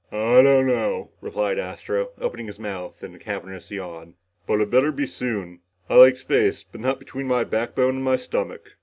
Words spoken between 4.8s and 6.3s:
be soon. I like